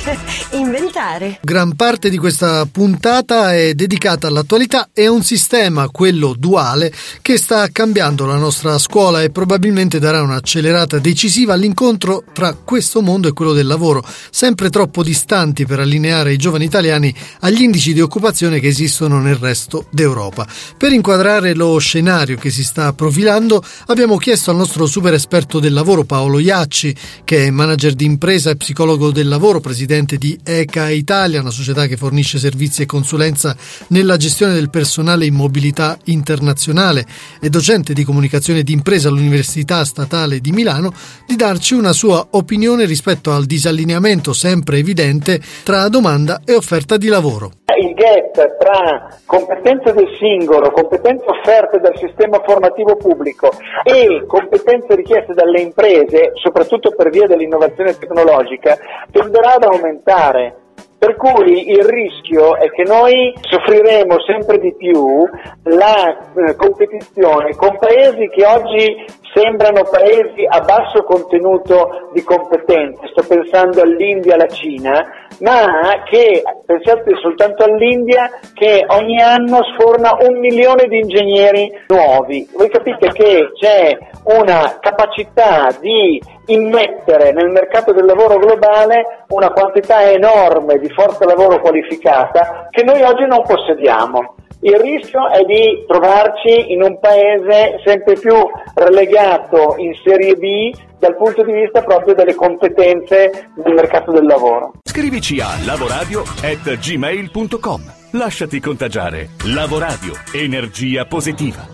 inventare. 0.52 1.38
Gran 1.42 1.76
parte 1.76 2.08
di 2.08 2.16
questa 2.16 2.66
puntata 2.70 3.54
è 3.54 3.74
dedicata 3.74 4.26
all'attualità 4.26 4.90
e 4.92 5.06
a 5.06 5.10
un 5.10 5.22
sistema, 5.22 5.88
quello 5.88 6.34
duale, 6.36 6.92
che 7.20 7.36
sta 7.36 7.68
cambiando 7.70 8.24
la 8.26 8.36
nostra 8.36 8.78
scuola 8.78 9.22
e 9.22 9.30
probabilmente 9.30 9.98
darà 9.98 10.22
un'accelerata 10.22 10.98
decisiva 10.98 11.52
all'incontro 11.52 12.24
tra 12.32 12.54
questo 12.54 13.02
mondo 13.02 13.28
e 13.28 13.32
quello 13.32 13.52
del 13.52 13.66
lavoro, 13.66 14.02
sempre 14.30 14.70
troppo 14.70 15.02
distanti 15.02 15.66
per 15.66 15.80
allineare 15.80 16.32
i 16.32 16.38
giovani 16.38 16.64
italiani 16.64 17.14
agli 17.40 17.62
indici 17.62 17.92
di 17.92 18.00
occupazione 18.00 18.60
che 18.60 18.68
esistono 18.68 19.20
nel 19.20 19.36
resto 19.36 19.86
d'Europa. 19.90 20.46
Per 20.76 20.92
inquadrare 20.92 21.54
lo 21.54 21.78
scenario 21.78 22.36
che 22.36 22.50
si 22.50 22.64
sta 22.64 22.92
profilando, 22.92 23.62
abbiamo 23.86 24.16
chiesto 24.16 24.50
al 24.50 24.56
nostro 24.56 24.86
super 24.86 25.12
esperto 25.14 25.60
del 25.60 25.72
lavoro 25.72 26.04
Paolo 26.04 26.38
Iacci, 26.38 26.94
che 27.24 27.46
è 27.46 27.50
manager 27.50 27.92
di 27.92 28.04
impresa 28.04 28.50
e 28.50 28.56
psicologo 28.56 29.10
del 29.10 29.28
lavoro, 29.28 29.60
presidente 29.60 29.89
presidente 29.90 30.18
di 30.18 30.38
ECA 30.44 30.88
Italia, 30.90 31.40
una 31.40 31.50
società 31.50 31.86
che 31.88 31.96
fornisce 31.96 32.38
servizi 32.38 32.82
e 32.82 32.86
consulenza 32.86 33.56
nella 33.88 34.16
gestione 34.16 34.54
del 34.54 34.70
personale 34.70 35.26
in 35.26 35.34
mobilità 35.34 35.98
internazionale 36.04 37.04
e 37.40 37.50
docente 37.50 37.92
di 37.92 38.04
comunicazione 38.04 38.62
d'impresa 38.62 39.08
all'Università 39.08 39.84
Statale 39.84 40.40
di 40.40 40.52
Milano, 40.52 40.92
di 41.26 41.34
darci 41.34 41.74
una 41.74 41.92
sua 41.92 42.24
opinione 42.30 42.84
rispetto 42.84 43.32
al 43.32 43.46
disallineamento 43.46 44.32
sempre 44.32 44.78
evidente 44.78 45.42
tra 45.64 45.88
domanda 45.88 46.42
e 46.44 46.54
offerta 46.54 46.96
di 46.96 47.08
lavoro 47.08 47.59
il 47.80 47.94
gap 47.94 48.56
tra 48.58 49.08
competenze 49.26 49.92
del 49.92 50.08
singolo, 50.18 50.70
competenze 50.70 51.24
offerte 51.26 51.78
dal 51.78 51.96
sistema 51.96 52.40
formativo 52.44 52.96
pubblico 52.96 53.50
e 53.82 54.24
competenze 54.26 54.94
richieste 54.94 55.34
dalle 55.34 55.60
imprese, 55.60 56.32
soprattutto 56.34 56.94
per 56.94 57.10
via 57.10 57.26
dell'innovazione 57.26 57.96
tecnologica, 57.98 58.76
tenderà 59.10 59.54
ad 59.54 59.64
aumentare. 59.64 60.56
Per 61.00 61.16
cui 61.16 61.70
il 61.70 61.82
rischio 61.82 62.56
è 62.56 62.68
che 62.68 62.82
noi 62.82 63.32
soffriremo 63.40 64.20
sempre 64.20 64.58
di 64.58 64.74
più 64.76 65.26
la 65.62 66.30
eh, 66.34 66.54
competizione 66.56 67.54
con 67.56 67.78
paesi 67.78 68.28
che 68.28 68.44
oggi 68.44 69.06
sembrano 69.32 69.82
paesi 69.90 70.44
a 70.48 70.60
basso 70.60 71.02
contenuto 71.04 72.10
di 72.12 72.22
competenze, 72.22 73.08
sto 73.12 73.24
pensando 73.26 73.80
all'India 73.80 74.32
e 74.32 74.34
alla 74.34 74.48
Cina, 74.48 75.04
ma 75.40 76.02
che, 76.04 76.42
pensate 76.66 77.14
soltanto 77.20 77.64
all'India, 77.64 78.28
che 78.54 78.84
ogni 78.88 79.20
anno 79.20 79.60
sforna 79.74 80.16
un 80.20 80.38
milione 80.38 80.86
di 80.86 80.98
ingegneri 80.98 81.70
nuovi. 81.88 82.48
Voi 82.52 82.68
capite 82.68 83.08
che 83.12 83.50
c'è 83.54 83.96
una 84.24 84.78
capacità 84.80 85.68
di 85.80 86.20
immettere 86.46 87.32
nel 87.32 87.48
mercato 87.48 87.92
del 87.92 88.04
lavoro 88.04 88.38
globale 88.38 89.24
una 89.28 89.50
quantità 89.50 90.10
enorme 90.10 90.78
di 90.78 90.88
forza 90.90 91.24
lavoro 91.24 91.60
qualificata 91.60 92.66
che 92.70 92.82
noi 92.82 93.02
oggi 93.02 93.24
non 93.26 93.42
possediamo. 93.42 94.34
Il 94.62 94.78
rischio 94.78 95.26
è 95.30 95.42
di 95.44 95.86
trovarci 95.86 96.72
in 96.72 96.82
un 96.82 96.98
paese 97.00 97.80
sempre 97.82 98.12
più 98.14 98.34
relegato 98.74 99.76
in 99.78 99.94
serie 100.04 100.34
B 100.34 100.70
dal 100.98 101.16
punto 101.16 101.42
di 101.42 101.52
vista 101.52 101.82
proprio 101.82 102.14
delle 102.14 102.34
competenze 102.34 103.48
del 103.54 103.72
mercato 103.72 104.12
del 104.12 104.26
lavoro. 104.26 104.74
Scrivici 104.84 105.40
a 105.40 105.48
lavoradio@gmail.com. 105.64 107.80
Lasciati 108.12 108.60
contagiare. 108.60 109.30
Lavoradio, 109.46 110.12
energia 110.34 111.06
positiva. 111.06 111.66